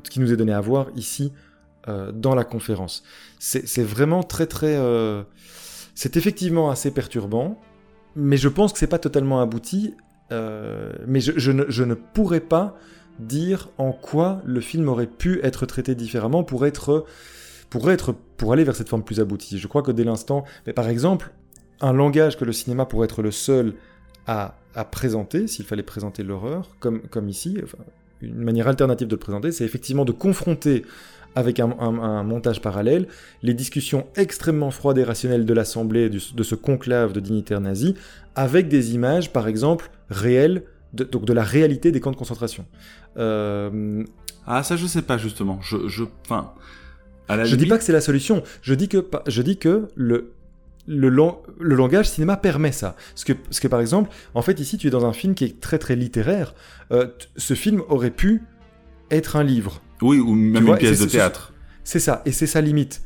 [0.08, 1.32] qui nous est donné à voir ici
[1.88, 3.02] euh, dans la conférence.
[3.38, 4.78] C'est vraiment très très...
[5.94, 7.60] c'est effectivement assez perturbant,
[8.16, 9.94] mais je pense que c'est pas totalement abouti.
[10.30, 12.76] Euh, mais je, ne, pourrais pas
[13.18, 19.02] dire en quoi le film aurait pu être traité différemment pour aller vers cette forme
[19.02, 19.58] plus aboutie.
[19.58, 21.32] Je crois que dès l'instant, mais par exemple,
[21.80, 23.74] un langage que le cinéma pourrait être le seul
[24.26, 24.56] à,
[24.92, 27.58] présenter, s'il fallait présenter l'horreur, comme ici,
[28.20, 30.84] une manière alternative de le présenter, c'est effectivement de confronter
[31.34, 33.06] avec un, montage parallèle,
[33.42, 37.94] les discussions extrêmement froides et rationnelles de l'Assemblée, de ce conclave de dignitaires nazis,
[38.34, 40.64] avec des images, par exemple, réelles,
[40.94, 42.64] de, donc de la réalité des camps de concentration.
[43.18, 44.04] Euh,
[44.46, 45.60] ah, ça, je sais pas, justement.
[45.60, 46.52] Je, je, enfin,
[47.44, 48.42] je dis pas que c'est la solution.
[48.62, 50.32] Je dis que, je dis que le,
[50.86, 52.96] le, le, langage cinéma permet ça.
[53.10, 55.44] Parce que, parce que, par exemple, en fait, ici, tu es dans un film qui
[55.44, 56.54] est très très littéraire.
[56.90, 58.42] Euh, ce film aurait pu
[59.10, 59.82] être un livre.
[60.02, 61.52] Oui, ou même une pièce de théâtre.
[61.84, 63.02] C'est ça, et c'est sa limite.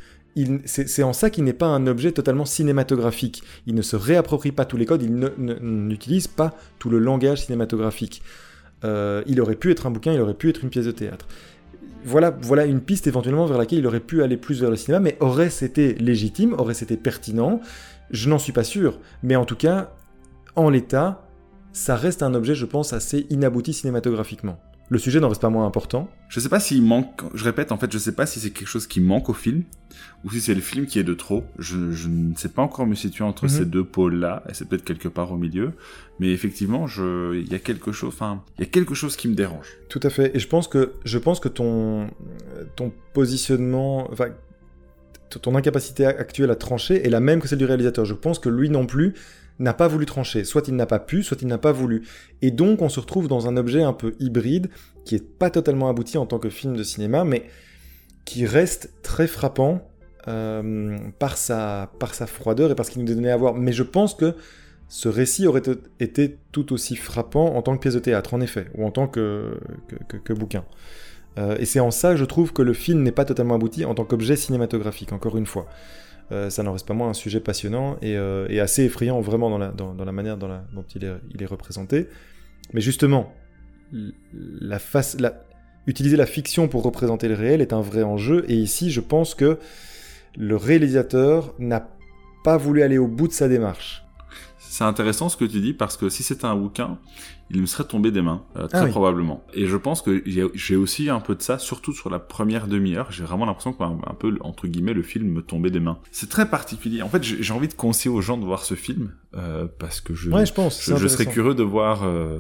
[0.64, 3.42] C'est en ça qu'il n'est pas un objet totalement cinématographique.
[3.66, 5.14] Il ne se réapproprie pas tous les codes, il
[5.61, 8.22] n'utilise pas tout le langage cinématographique.
[8.85, 11.28] Euh, il aurait pu être un bouquin, il aurait pu être une pièce de théâtre.
[12.05, 15.00] Voilà, voilà une piste éventuellement vers laquelle il aurait pu aller plus vers le cinéma,
[15.00, 17.61] mais aurait-ce été légitime, aurait-ce été pertinent?
[18.11, 18.98] Je n'en suis pas sûr.
[19.22, 19.94] Mais en tout cas,
[20.57, 21.28] en l'état,
[21.72, 24.59] ça reste un objet, je pense, assez inabouti cinématographiquement.
[24.92, 26.11] Le sujet n'en reste pas moins important.
[26.28, 28.68] Je sais pas s'il manque, je répète, en fait, je sais pas si c'est quelque
[28.68, 29.62] chose qui manque au film,
[30.24, 31.44] ou si c'est le film qui est de trop.
[31.59, 33.48] Je, je ne sais pas encore me situer entre Mhm.
[33.50, 35.72] ces deux pôles-là, et c'est peut-être quelque part au milieu.
[36.20, 39.28] Mais effectivement, je, il y a quelque chose, enfin, il y a quelque chose qui
[39.28, 39.78] me dérange.
[39.88, 40.37] Tout à fait.
[40.37, 42.09] Et je pense que, je pense que ton,
[42.76, 44.26] ton positionnement, enfin,
[45.40, 48.05] ton incapacité actuelle à trancher est la même que celle du réalisateur.
[48.05, 49.14] Je pense que lui non plus
[49.62, 50.44] n'a pas voulu trancher.
[50.44, 52.03] Soit il n'a pas pu, soit il n'a pas voulu.
[52.40, 54.68] Et donc on se retrouve dans un objet un peu hybride
[55.05, 57.44] qui est pas totalement abouti en tant que film de cinéma, mais
[58.25, 59.83] qui reste très frappant
[60.29, 63.55] euh, par, sa, par sa froideur et par ce qu'il nous donnait à voir.
[63.55, 64.35] Mais je pense que
[64.88, 65.62] ce récit aurait
[66.01, 69.09] été tout aussi frappant en tant que pièce de théâtre, en effet, ou en tant
[69.09, 69.59] que,
[70.31, 70.64] bouquin.
[71.38, 73.94] Euh, et c'est en ça je trouve que le film n'est pas totalement abouti en
[73.94, 75.66] tant qu'objet cinématographique, encore une fois.
[76.30, 80.04] Euh, ça n'en reste pas moins un sujet passionnant et, euh, assez effrayant vraiment dans
[80.04, 82.08] la, manière dont il est, représenté.
[82.72, 83.35] Mais justement,
[85.87, 88.44] utiliser la fiction pour représenter le réel est un vrai enjeu.
[88.48, 89.58] Et ici, je pense que
[90.37, 91.88] le réalisateur n'a
[92.44, 94.02] pas voulu aller au bout de sa démarche.
[94.74, 96.96] C'est intéressant ce que tu dis parce que si c'était un bouquin,
[97.50, 98.90] il me serait tombé des mains, euh, très Ah oui.
[98.90, 99.44] probablement.
[99.52, 103.12] Et je pense que j'ai- aussi un peu de ça, surtout sur la première demi-heure.
[103.12, 105.98] J'ai vraiment l'impression qu'un un peu, entre guillemets, le film me tombait des mains.
[106.11, 107.02] C'est très particulier.
[107.02, 110.14] En fait, j'ai envie de conseiller aux gens de voir ce film euh, parce que
[110.14, 110.80] je, Ouais, je pense.
[110.80, 112.38] c'est je, je serais curieux de voir euh,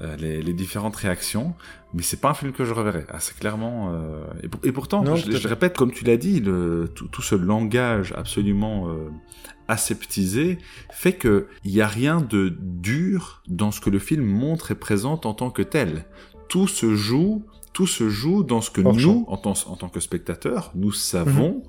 [0.00, 1.54] euh, les, les différentes réactions,
[1.94, 3.04] mais c'est pas un film que je reverrai.
[3.08, 3.92] Ah, c'est clairement.
[3.92, 7.22] euh, Et, pour- et pourtant, Non, je, répète, comme tu l'as dit, le, tout, tout
[7.22, 9.08] ce langage absolument euh,
[9.66, 10.58] aseptisé
[10.90, 14.74] fait que il y a rien de dur dans ce que le film montre et
[14.74, 16.04] présente en tant que tel.
[16.48, 17.44] Tout se joue.
[17.78, 21.62] Tout se joue dans ce que nous, en tant, en tant que spectateurs, nous savons,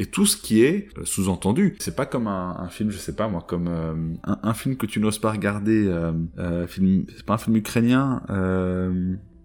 [0.00, 1.76] et tout ce qui est euh, sous-entendu.
[1.78, 3.94] C'est pas comme un, un film, je sais pas moi, comme euh,
[4.24, 7.54] un, un film que tu n'oses pas regarder, euh, euh, film, c'est pas un film
[7.54, 8.22] ukrainien,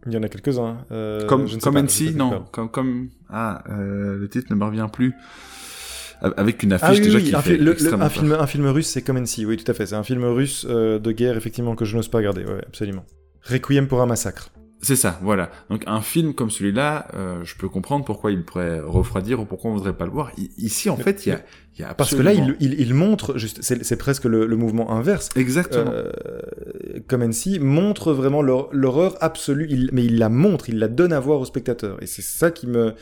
[0.07, 0.77] Il y en a quelques-uns.
[1.27, 5.13] comme je ne comme NC, non, comme comme ah le titre ne me revient plus.
[6.21, 8.47] Avec une Ah affiche oui, déjà oui, qui un, fait le- le- un film, un
[8.47, 9.85] film russe, c'est comme NC, oui, tout à fait.
[9.85, 13.05] C'est un film russe euh, de guerre, effectivement, que je n'ose pas regarder, ouais, absolument.
[13.43, 14.49] Requiem pour un massacre.
[14.81, 15.49] C'est ça, voilà.
[15.71, 19.71] Donc un film comme celui-là, euh, je peux comprendre pourquoi il pourrait refroidir ou pourquoi
[19.71, 20.31] on voudrait pas le voir.
[20.37, 21.41] I- ici, en fait, il y a,
[21.79, 24.55] y a Parce que là, absolument- il, il, il montre, juste, c'est presque le, le
[24.55, 25.29] mouvement inverse.
[25.35, 25.91] exactement.
[25.91, 26.11] Euh,
[27.07, 31.11] comme NC montre vraiment l'hor- l'horreur absolue, il- mais il la montre, il la donne
[31.13, 32.01] à voir au spectateur.
[32.03, 32.93] Et c'est ça qui me.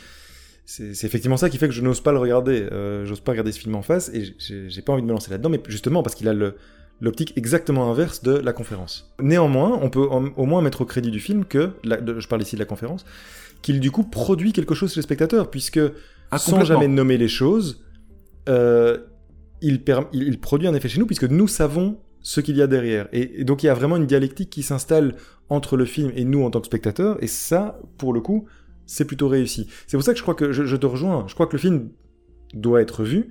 [0.67, 2.67] C'est effectivement ça qui fait que je n'ose pas le regarder.
[2.71, 5.11] Euh, J'ose pas regarder ce film en face et j'ai j'ai pas envie de me
[5.13, 6.55] lancer là-dedans, mais justement parce qu'il a le
[7.01, 9.13] l'optique exactement inverse de la conférence.
[9.21, 12.41] Néanmoins, on peut au moins mettre au crédit du film que, la- de- je parle
[12.41, 13.05] ici de la conférence,
[13.61, 15.79] qu'il du coup produit quelque chose chez le spectateur, puisque
[16.31, 17.83] Ah, sans jamais nommer les choses,
[18.49, 18.97] euh,
[19.61, 19.81] il,
[20.13, 23.07] il, il produit un effet chez nous puisque nous savons ce qu'il y a derrière.
[23.11, 25.15] Et, et donc il y a vraiment une dialectique qui s'installe
[25.49, 28.45] entre le film et nous en tant que spectateurs, et ça, pour le coup,
[28.87, 29.67] c'est plutôt réussi.
[29.87, 31.25] C'est pour ça que je crois que je, je te rejoins.
[31.27, 31.89] Je crois que le film
[32.53, 33.29] doit être vu.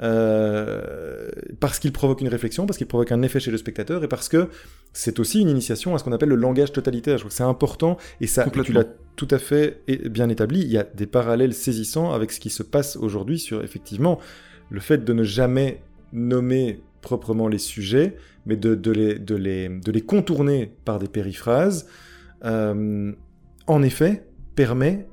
[0.00, 1.28] Euh,
[1.60, 4.28] parce qu'il provoque une réflexion, parce qu'il provoque un effet chez le spectateur, et parce
[4.28, 4.48] que
[4.92, 7.18] c'est aussi une initiation à ce qu'on appelle le langage totalitaire.
[7.18, 10.60] Je crois que c'est important, et ça, tu l'as tout à fait bien établi.
[10.60, 14.18] Il y a des parallèles saisissants avec ce qui se passe aujourd'hui sur effectivement
[14.70, 15.82] le fait de ne jamais
[16.12, 21.08] nommer proprement les sujets, mais de, de les, de, les, de les contourner par des
[21.08, 21.86] périphrases,
[22.44, 23.12] euh,
[23.66, 25.06] en effet, permet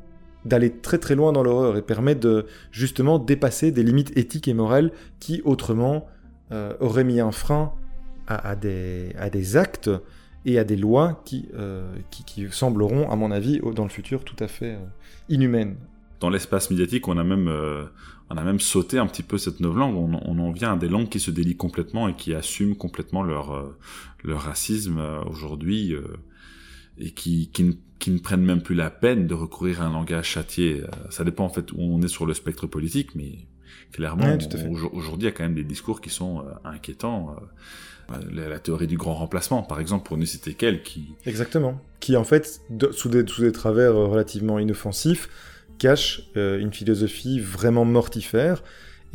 [0.45, 4.53] d'aller très très loin dans l'horreur et permet de justement dépasser des limites éthiques et
[4.53, 6.07] morales qui autrement
[6.51, 7.73] euh, auraient mis un frein
[8.27, 9.89] à, des, à des actes
[10.45, 14.35] et à des lois qui, euh, qui, sembleront, à mon avis, dans le futur, tout
[14.39, 14.85] à fait euh,
[15.29, 15.75] inhumaines.
[16.19, 17.51] Dans l'espace médiatique, on a même,
[18.29, 19.95] on a même sauté un petit peu cette nouvelle langue.
[19.95, 23.21] On, on en vient à des langues qui se délient complètement et qui assument complètement
[23.21, 23.75] leur,
[24.23, 25.93] racisme aujourd'hui
[26.97, 29.91] et qui, qui, ne, qui ne prennent même plus la peine de recourir à un
[29.93, 30.81] langage châtié.
[30.83, 33.39] Euh, Ça dépend en fait où on est sur le spectre politique, mais
[33.91, 34.37] clairement, Ouais,
[34.93, 37.35] aujourd'hui, il y a quand même des discours qui sont euh, inquiétants.
[38.11, 41.81] Euh, la, la théorie du grand remplacement, par exemple, pour ne citer qu'elle, qui, Exactement.
[41.99, 45.27] Qui en fait, de- sous, des, sous des travers relativement inoffensifs,
[45.79, 48.63] cache euh, une philosophie vraiment mortifère.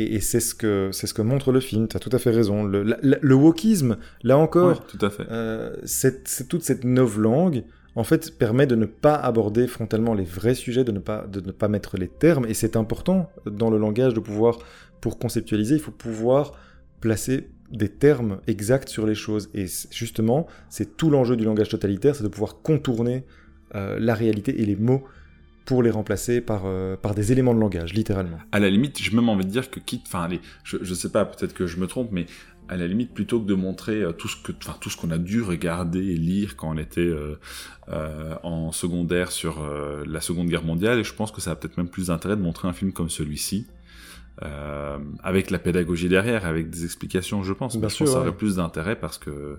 [0.00, 1.88] Et, et c'est ce que c'est ce que montre le film.
[1.88, 2.64] Tu as tout à fait raison.
[2.64, 5.26] Le, la- la- le wokisme, là encore, Ouais, tout à fait.
[5.30, 7.64] euh, c'est- toute cette novlangue,
[7.96, 11.40] en fait, permet de ne pas aborder frontalement les vrais sujets, de ne pas, de
[11.40, 12.46] ne pas mettre les termes.
[12.48, 14.58] Et c'est important dans le langage de pouvoir,
[15.00, 16.52] pour conceptualiser, il faut pouvoir
[17.00, 19.48] placer des termes exacts sur les choses.
[19.54, 23.24] Et justement, c'est tout l'enjeu du langage totalitaire, c'est de pouvoir contourner
[23.74, 25.02] euh, la réalité et les mots
[25.64, 28.38] pour les remplacer par, euh, par des éléments de langage, littéralement.
[28.52, 31.10] à la limite, j'ai même envie de dire que quitte, enfin allez, je, je sais
[31.10, 32.26] pas, peut-être que je me trompe, mais
[32.68, 35.18] à la limite, plutôt que de montrer tout ce que, enfin, tout ce qu'on a
[35.18, 37.12] dû regarder et lire quand on était
[37.88, 39.68] en secondaire sur
[40.06, 42.42] la Seconde Guerre mondiale, et je pense que ça a peut-être même plus d'intérêt de
[42.42, 43.66] montrer un film comme celui-ci,
[44.42, 47.76] euh, avec la pédagogie derrière, avec des explications, je pense.
[47.76, 49.58] Bien je sûr, pense que ça aurait plus d'intérêt parce que,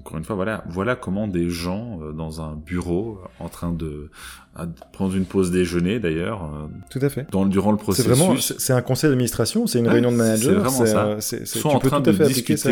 [0.00, 4.10] encore une fois, voilà, voilà comment des gens euh, dans un bureau, en train de,
[4.56, 7.26] à prendre une pause déjeuner d'ailleurs, euh, Tout à fait.
[7.30, 10.10] dans, durant le C'est processus, vraiment, c'est c'est un conseil d'administration, c'est une Ouais, réunion
[10.12, 10.60] de c'est manager.
[10.60, 11.16] vraiment ça.
[11.20, 12.12] c'est- c'est- sont en train de
[12.56, 12.70] ça.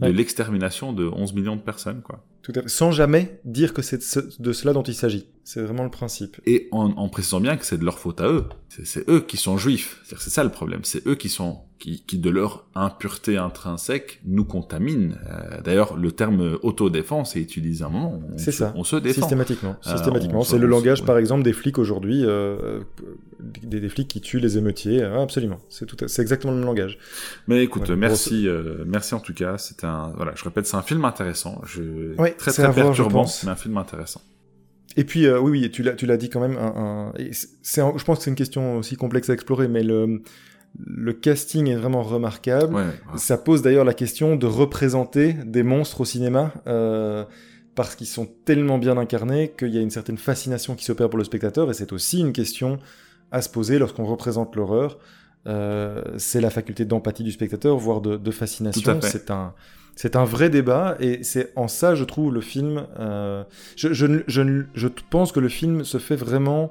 [0.00, 0.12] De Ouais.
[0.12, 2.24] l'extermination de 11 millions de personnes, quoi.
[2.42, 2.68] Tout à fait.
[2.68, 5.26] Sans jamais dire que c'est de, ce- de cela dont il s'agit.
[5.44, 6.40] C'est vraiment le principe.
[6.46, 8.44] Et en, en précisant bien que c'est de leur faute à eux.
[8.68, 10.00] C'est- eux qui sont juifs.
[10.04, 10.80] C'est-à-dire, C'est ça le problème.
[10.84, 15.14] C'est eux qui sont qui, qui de leur impureté intrinsèque nous contaminent.
[15.30, 18.20] Euh, D'ailleurs, le terme autodéfense est utilisé à un moment.
[18.36, 18.72] C'est ça.
[18.76, 19.20] On se défend.
[19.22, 19.76] Systématiquement.
[19.86, 20.42] Euh, Systématiquement.
[20.42, 21.06] c'est le langage, ouais.
[21.06, 22.80] par exemple, des flics aujourd'hui, euh,
[23.40, 25.02] des, des flics qui tuent les émeutiers.
[25.02, 25.58] Ah, absolument.
[25.68, 25.96] C'est tout.
[26.06, 26.98] C'est exactement le même langage.
[27.46, 29.58] Mais écoute, Ouais, merci, euh, merci en tout cas.
[29.58, 31.60] C'est un, voilà, je répète, c'est un film intéressant.
[31.66, 32.14] Je...
[32.20, 33.44] Ouais, très très voir, perturbant, pense.
[33.44, 34.20] mais un film intéressant.
[34.96, 36.56] Et puis, euh, oui, oui, tu l'as, tu l'as dit quand même.
[36.56, 37.12] Un, un-
[37.62, 40.22] c'est- je pense que c'est une question aussi complexe à explorer, mais le,
[40.84, 42.74] le casting est vraiment remarquable.
[42.74, 42.84] Ouais.
[43.16, 47.24] Ça pose d'ailleurs la question de représenter des monstres au cinéma, euh,
[47.76, 51.18] parce qu'ils sont tellement bien incarnés qu'il y a une certaine fascination qui s'opère pour
[51.18, 52.80] le spectateur, et c'est aussi une question
[53.30, 54.98] à se poser lorsqu'on représente l'horreur.
[55.46, 58.98] Euh, c'est la faculté d'empathie du spectateur, voire de, fascination.
[59.02, 59.54] C'est un,
[59.96, 62.86] c'est un vrai débat, et c'est en ça, je trouve, le film.
[62.98, 63.44] euh,
[63.76, 66.70] je, je, je, je pense que le film se fait vraiment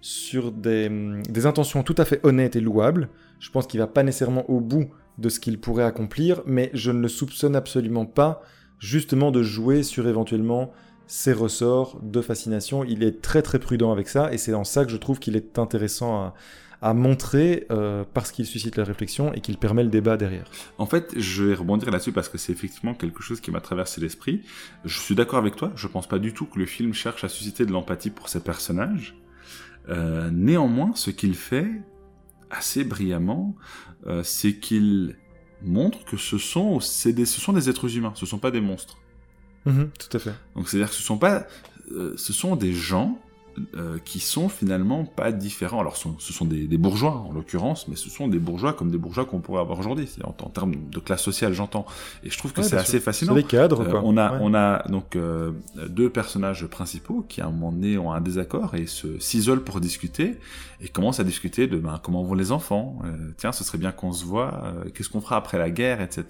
[0.00, 0.90] sur des,
[1.28, 3.08] des intentions tout à fait honnêtes et louables.
[3.40, 6.90] Je pense qu'il va pas nécessairement au bout de ce qu'il pourrait accomplir, mais je
[6.90, 8.42] ne le soupçonne absolument pas
[8.78, 10.72] justement de jouer sur éventuellement
[11.08, 12.84] ses ressorts de fascination.
[12.84, 15.34] Il est très très prudent avec ça, et c'est en ça que je trouve qu'il
[15.34, 16.32] est intéressant
[16.80, 20.48] à, montrer euh, parce qu'il suscite la réflexion et qu'il permet le débat derrière.
[20.76, 24.00] En fait, je vais rebondir là-dessus parce que c'est effectivement quelque chose qui m'a traversé
[24.00, 24.42] l'esprit.
[24.84, 25.72] Je suis d'accord avec toi.
[25.74, 28.38] Je pense pas du tout que le film cherche à susciter de l'empathie pour ses
[28.38, 29.16] personnages.
[29.88, 31.68] Euh, néanmoins, ce qu'il fait
[32.48, 33.56] assez brillamment,
[34.06, 35.16] euh, c'est qu'il
[35.62, 38.12] montre que ce sont, des, ce sont des êtres humains.
[38.14, 38.98] Ce sont pas des monstres.
[39.66, 40.34] Mhm, tout à fait.
[40.54, 41.46] Donc c'est-à-dire que ce sont pas,
[41.92, 43.18] euh, ce sont des gens
[43.76, 45.80] euh, qui sont finalement pas différents.
[45.80, 48.72] Alors ce sont, ce sont des, des bourgeois en l'occurrence, mais ce sont des bourgeois
[48.72, 51.86] comme des bourgeois qu'on pourrait avoir aujourd'hui, en, en termes de classe sociale, j'entends.
[52.24, 53.34] Et je trouve que Ouais, c'est assez fascinant.
[53.34, 54.02] Des cadres, Euh, quoi.
[54.04, 54.38] on a, Ouais.
[54.42, 55.52] on a donc euh,
[55.88, 59.80] deux personnages principaux qui à un moment donné ont un désaccord et se s'isolent pour
[59.80, 60.38] discuter
[60.80, 62.98] et commencent à discuter de ben, comment vont les enfants.
[63.04, 64.62] Euh, tiens, ce serait bien qu'on se voit.
[64.64, 66.24] euh, Qu'est-ce qu'on fera après la guerre, etc.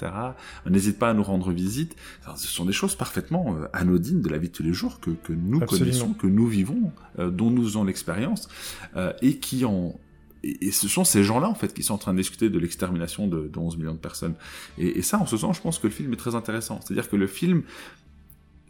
[0.68, 1.96] N'hésite pas à nous rendre visite.
[2.22, 5.00] Enfin, ce sont des choses parfaitement euh, anodines de la vie de tous les jours
[5.00, 5.86] que, que nous Absolument.
[5.86, 8.48] connaissons, que nous vivons, euh, dont nous faisons l'expérience
[8.96, 9.98] euh, et qui ont
[10.44, 13.26] et, ce sont ces gens-là, en fait, qui sont en train de discuter de l'extermination
[13.26, 14.34] de, de 11 millions de personnes.
[14.78, 16.80] Et, et ça, en ce sens, je pense que le film est très intéressant.
[16.80, 17.64] C'est-à-dire que le film,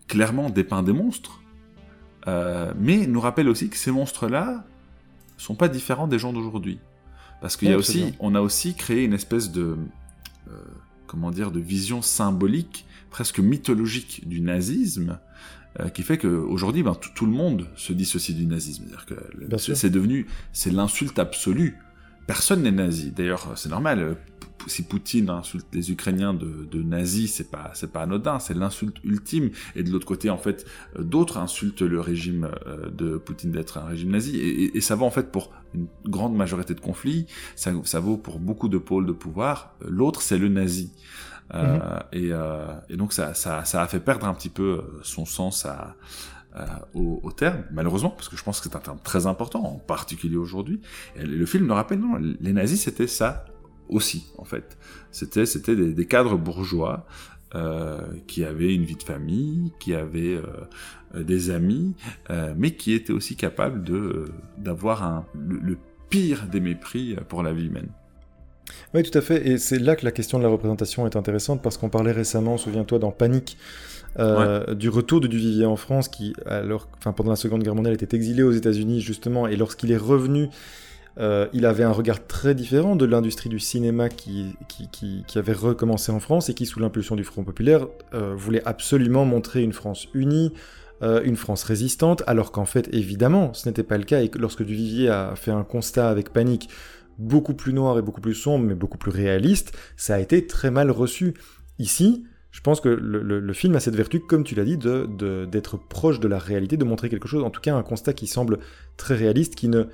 [0.06, 1.42] clairement, dépeint des monstres,
[2.26, 4.64] euh, mais nous rappelle aussi que ces monstres-là
[5.37, 6.78] sont pas différents des gens d'aujourd'hui.
[7.40, 9.76] Parce qu'il y a aussi, on a aussi créé une espèce de,
[10.48, 10.52] euh,
[11.06, 15.18] comment dire, de vision symbolique, presque mythologique du nazisme,
[15.81, 18.85] euh, qui fait qu'aujourd'hui, ben, tout, le monde se dissocie du nazisme.
[18.88, 19.14] C'est-à-dire que
[19.75, 21.77] c'est devenu, c'est l'insulte absolue.
[22.27, 23.11] Personne n'est nazi.
[23.12, 24.01] D'ailleurs, c'est normal.
[24.01, 24.14] euh,
[24.67, 28.38] Si Poutine insulte les Ukrainiens de, de nazis, c'est pas, c'est pas anodin.
[28.38, 29.51] C'est l'insulte ultime.
[29.77, 30.67] Et de l'autre côté, en fait,
[30.99, 32.51] euh, d'autres insultent le régime
[32.93, 34.37] de Poutine d'être un régime nazi.
[34.37, 37.27] Et, et- et ça va en fait pour une grande majorité de conflits.
[37.57, 39.75] Ça, ça vaut pour beaucoup de pôles de pouvoir.
[39.87, 40.93] L'autre, c'est le nazi.
[41.54, 45.66] Euh, et, euh, et donc ça, a fait perdre un petit peu euh, son sens
[46.94, 50.37] au, terme, malheureusement, parce que je pense que c'est un terme très important, en particulier
[50.37, 50.80] aujourd'hui.
[51.16, 53.44] Le film nous rappelle, non, les nazis c'était ça
[53.88, 54.76] aussi, en fait.
[55.12, 57.06] C'était, des, cadres bourgeois
[58.26, 60.40] qui avaient une vie de famille, qui avaient
[61.14, 61.94] des amis,
[62.56, 63.84] mais qui étaient aussi capables
[64.58, 65.78] d'avoir le
[66.11, 67.90] pire des mépris pour la vie humaine.
[68.94, 69.46] Oui, tout à fait.
[69.46, 72.57] Et c'est là que la question de la représentation est intéressante parce qu'on parlait récemment,
[72.57, 73.57] souviens-toi, dans Panique,
[74.18, 77.94] euh, du retour de Duvivier en France, qui, alors, enfin, pendant la Seconde Guerre mondiale,
[77.94, 80.48] était exilé aux États-Unis justement, et lorsqu'il est revenu,
[81.20, 85.38] euh, il avait un regard très différent de l'industrie du cinéma qui, qui, qui, qui
[85.38, 89.62] avait recommencé en France et qui, sous l'impulsion du Front populaire, euh, voulait absolument montrer
[89.62, 90.52] une France unie,
[91.02, 94.22] euh, une France résistante, alors qu'en fait, évidemment, ce n'était pas le cas.
[94.22, 96.68] Et que lorsque Duvivier a fait un constat avec Panique
[97.18, 100.70] beaucoup plus noir et beaucoup plus sombre, mais beaucoup plus réaliste, ça a été très
[100.70, 101.35] mal reçu.
[101.78, 105.45] Ici, je pense que le, film a cette vertu, comme tu l'as dit, de- de-
[105.45, 108.26] d'être proche de la réalité, de montrer quelque chose, en tout cas un constat qui
[108.26, 108.59] semble
[108.97, 109.84] très réaliste, qui ne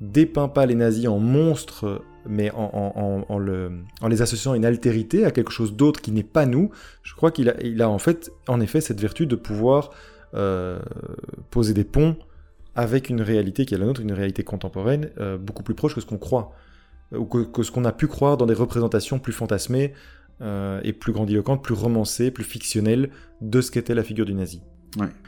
[0.00, 5.30] dépeint pas les nazis en monstres mais en, en, les associant à une altérité, à
[5.30, 6.70] quelque chose d'autre qui n'est pas nous,
[7.02, 9.90] je crois qu'il a, il a en fait, en effet, cette vertu de pouvoir
[10.34, 10.78] euh,
[11.50, 12.16] poser des ponts
[12.78, 16.00] avec une réalité qui est la nôtre, une réalité contemporaine, euh, beaucoup plus proche que
[16.00, 16.52] ce qu'on croit,
[17.12, 19.94] ou que, ce qu'on a pu croire dans des représentations plus fantasmées
[20.42, 23.10] euh, et plus grandiloquentes, plus romancées, plus fictionnelles
[23.40, 24.62] de ce qu'était la figure du nazi.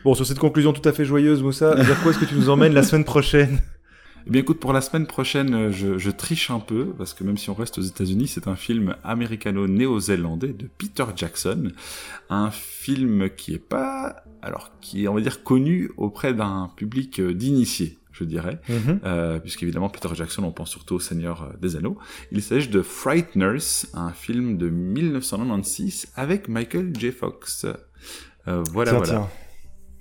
[0.05, 2.51] Bon, sur cette conclusion tout à fait joyeuse, Moussa, vers quoi est-ce que tu nous
[2.51, 3.59] emmènes la semaine prochaine?
[4.27, 7.39] Eh bien écoute, pour la semaine prochaine, euh, je, triche un peu, parce que même
[7.39, 11.73] si on reste aux États-Unis, c'est un film américano-néo-zélandais de Peter Jackson.
[12.29, 17.21] Un film qui est pas, alors, qui est, on va dire, connu auprès d'un public
[17.21, 19.01] euh, d'initiés je dirais, mhm.
[19.05, 21.97] euh, puisqu'évidemment Peter Jackson, on pense surtout au Seigneur des Anneaux.
[22.33, 27.13] Il s'agit de Frighteners, un film de 1996 avec Michael J.
[27.13, 27.65] Fox.
[28.45, 29.31] voilà, voilà.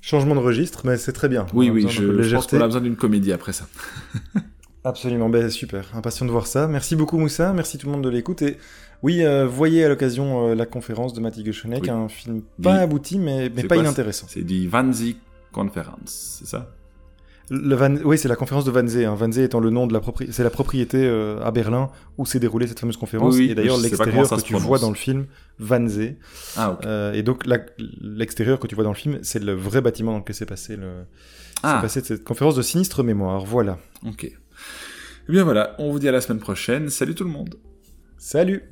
[0.02, 1.45] Changement de registre, mais c'est très bien.
[1.54, 3.68] Oui, oui, je, je pense qu'on a besoin d'une comédie après ça.
[4.84, 6.68] Absolument, ben, super, impatient de voir ça.
[6.68, 8.41] Merci beaucoup Moussa, merci tout le monde de l'écoute.
[8.41, 8.58] Et
[9.04, 13.20] oui, euh, voyez à l'occasion euh, la conférence de Matty Gushonnek, un film pas abouti,
[13.20, 14.28] mais, mais pas inintéressant.
[14.30, 15.18] C'est du Vanzi
[15.52, 16.72] Conference, c'est ça?
[17.50, 19.06] Le Oui, c'est la conférence de Wannsee.
[19.06, 19.18] Hein.
[19.20, 22.39] Wannsee étant le nom de la propriété, c'est la propriété euh, à Berlin où s'est
[22.39, 23.38] déroulée cette fameuse conférence.
[23.38, 25.26] et d'ailleurs, l'extérieur que tu vois dans le film,
[25.60, 26.16] Wannsee.
[26.58, 27.43] Ah, euh, et donc,
[28.02, 30.76] l'extérieur que tu vois dans le film, c'est le vrai bâtiment dans lequel s'est passé
[30.76, 31.06] le,
[31.64, 31.80] ah.
[31.82, 33.45] passé cette conférence de sinistre mémoire.
[33.45, 33.78] Voilà.
[34.06, 34.26] Ok.
[34.26, 36.89] Eh bien voilà, on vous dit à la semaine prochaine.
[36.89, 37.56] Salut tout le monde.
[38.18, 38.64] Salut.